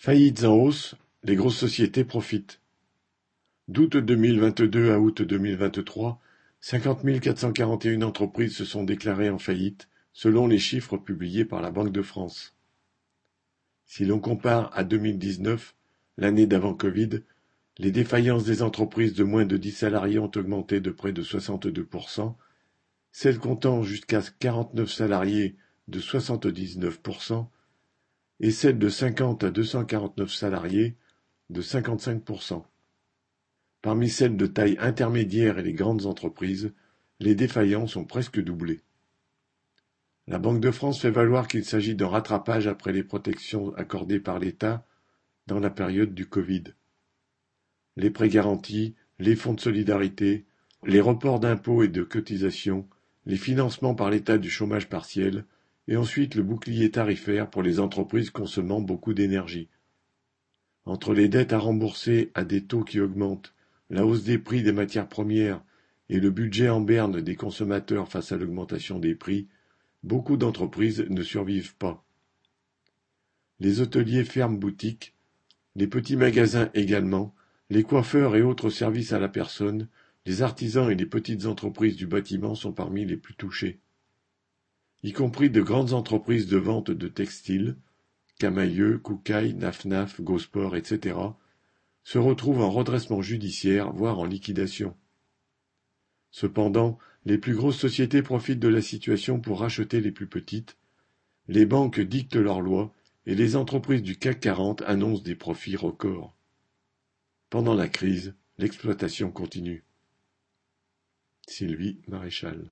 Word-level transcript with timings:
Faillites 0.00 0.44
en 0.44 0.54
hausse, 0.54 0.94
les 1.24 1.34
grosses 1.34 1.56
sociétés 1.58 2.04
profitent. 2.04 2.60
D'août 3.66 3.96
deux 3.96 4.14
mille 4.14 4.38
vingt-deux 4.38 4.92
à 4.92 5.00
août 5.00 5.22
deux 5.22 5.38
mille 5.38 5.56
vingt-trois, 5.56 6.20
cinquante 6.60 7.02
mille 7.02 7.18
quatre 7.18 7.40
cent 7.40 7.50
quarante 7.50 7.84
et 7.84 7.88
une 7.88 8.04
entreprises 8.04 8.54
se 8.54 8.64
sont 8.64 8.84
déclarées 8.84 9.28
en 9.28 9.40
faillite, 9.40 9.88
selon 10.12 10.46
les 10.46 10.60
chiffres 10.60 10.98
publiés 10.98 11.44
par 11.44 11.60
la 11.60 11.72
Banque 11.72 11.90
de 11.90 12.02
France. 12.02 12.54
Si 13.86 14.04
l'on 14.04 14.20
compare 14.20 14.70
à 14.72 14.84
deux 14.84 14.98
mille 14.98 15.18
dix-neuf, 15.18 15.74
l'année 16.16 16.46
d'avant 16.46 16.74
Covid, 16.74 17.24
les 17.78 17.90
défaillances 17.90 18.44
des 18.44 18.62
entreprises 18.62 19.14
de 19.14 19.24
moins 19.24 19.46
de 19.46 19.56
dix 19.56 19.72
salariés 19.72 20.20
ont 20.20 20.30
augmenté 20.36 20.78
de 20.78 20.92
près 20.92 21.12
de 21.12 21.22
soixante-deux 21.22 21.88
celles 23.10 23.40
comptant 23.40 23.82
jusqu'à 23.82 24.22
quarante-neuf 24.38 24.92
salariés 24.92 25.56
de 25.88 25.98
soixante-dix-neuf 25.98 27.00
et 28.40 28.50
celle 28.50 28.78
de 28.78 28.88
cinquante 28.88 29.44
à 29.44 29.50
deux 29.50 29.64
cent 29.64 29.84
quarante-neuf 29.84 30.32
salariés 30.32 30.96
de 31.50 31.60
cinquante-cinq 31.60 32.22
Parmi 33.82 34.08
celles 34.08 34.36
de 34.36 34.46
taille 34.46 34.76
intermédiaire 34.80 35.58
et 35.58 35.62
les 35.62 35.72
grandes 35.72 36.06
entreprises, 36.06 36.72
les 37.20 37.34
défaillances 37.34 37.96
ont 37.96 38.04
presque 38.04 38.40
doublé. 38.40 38.82
La 40.26 40.38
Banque 40.38 40.60
de 40.60 40.70
France 40.70 41.00
fait 41.00 41.10
valoir 41.10 41.48
qu'il 41.48 41.64
s'agit 41.64 41.94
d'un 41.94 42.08
rattrapage 42.08 42.66
après 42.66 42.92
les 42.92 43.02
protections 43.02 43.74
accordées 43.76 44.20
par 44.20 44.38
l'État 44.38 44.84
dans 45.46 45.58
la 45.58 45.70
période 45.70 46.14
du 46.14 46.26
Covid. 46.26 46.64
Les 47.96 48.10
prêts 48.10 48.28
garantis, 48.28 48.94
les 49.18 49.34
fonds 49.34 49.54
de 49.54 49.60
solidarité, 49.60 50.44
les 50.84 51.00
reports 51.00 51.40
d'impôts 51.40 51.82
et 51.82 51.88
de 51.88 52.02
cotisations, 52.02 52.86
les 53.24 53.36
financements 53.36 53.94
par 53.94 54.10
l'État 54.10 54.38
du 54.38 54.50
chômage 54.50 54.88
partiel, 54.88 55.44
et 55.88 55.96
ensuite 55.96 56.34
le 56.34 56.42
bouclier 56.42 56.90
tarifaire 56.90 57.48
pour 57.48 57.62
les 57.62 57.80
entreprises 57.80 58.30
consommant 58.30 58.80
beaucoup 58.80 59.14
d'énergie. 59.14 59.68
Entre 60.84 61.14
les 61.14 61.28
dettes 61.28 61.54
à 61.54 61.58
rembourser 61.58 62.30
à 62.34 62.44
des 62.44 62.64
taux 62.64 62.84
qui 62.84 63.00
augmentent, 63.00 63.54
la 63.88 64.04
hausse 64.04 64.22
des 64.22 64.38
prix 64.38 64.62
des 64.62 64.72
matières 64.72 65.08
premières 65.08 65.62
et 66.10 66.20
le 66.20 66.30
budget 66.30 66.68
en 66.68 66.82
berne 66.82 67.22
des 67.22 67.36
consommateurs 67.36 68.08
face 68.08 68.32
à 68.32 68.36
l'augmentation 68.36 68.98
des 68.98 69.14
prix, 69.14 69.48
beaucoup 70.02 70.36
d'entreprises 70.36 71.06
ne 71.08 71.22
survivent 71.22 71.74
pas. 71.76 72.04
Les 73.58 73.80
hôteliers 73.80 74.24
ferment 74.24 74.58
boutique, 74.58 75.14
les 75.74 75.86
petits 75.86 76.16
magasins 76.16 76.70
également, 76.74 77.34
les 77.70 77.82
coiffeurs 77.82 78.36
et 78.36 78.42
autres 78.42 78.70
services 78.70 79.12
à 79.12 79.18
la 79.18 79.28
personne, 79.28 79.88
les 80.26 80.42
artisans 80.42 80.90
et 80.90 80.94
les 80.94 81.06
petites 81.06 81.46
entreprises 81.46 81.96
du 81.96 82.06
bâtiment 82.06 82.54
sont 82.54 82.72
parmi 82.72 83.06
les 83.06 83.16
plus 83.16 83.34
touchés 83.34 83.80
y 85.02 85.12
compris 85.12 85.50
de 85.50 85.60
grandes 85.60 85.92
entreprises 85.92 86.46
de 86.46 86.56
vente 86.56 86.90
de 86.90 87.08
textiles, 87.08 87.76
Camaïeu, 88.38 88.98
Koukaï, 88.98 89.54
Nafnaf, 89.54 90.20
Gosport, 90.20 90.76
etc., 90.76 91.16
se 92.04 92.18
retrouvent 92.18 92.62
en 92.62 92.70
redressement 92.70 93.20
judiciaire, 93.20 93.92
voire 93.92 94.18
en 94.18 94.24
liquidation. 94.24 94.96
Cependant, 96.30 96.98
les 97.24 97.38
plus 97.38 97.54
grosses 97.54 97.78
sociétés 97.78 98.22
profitent 98.22 98.60
de 98.60 98.68
la 98.68 98.80
situation 98.80 99.40
pour 99.40 99.60
racheter 99.60 100.00
les 100.00 100.12
plus 100.12 100.26
petites, 100.26 100.78
les 101.48 101.66
banques 101.66 102.00
dictent 102.00 102.36
leurs 102.36 102.60
lois 102.60 102.94
et 103.26 103.34
les 103.34 103.56
entreprises 103.56 104.02
du 104.02 104.16
CAC 104.16 104.40
40 104.40 104.82
annoncent 104.82 105.22
des 105.22 105.34
profits 105.34 105.76
records. 105.76 106.34
Pendant 107.50 107.74
la 107.74 107.88
crise, 107.88 108.34
l'exploitation 108.56 109.30
continue. 109.30 109.84
Sylvie 111.46 112.00
Maréchal 112.08 112.66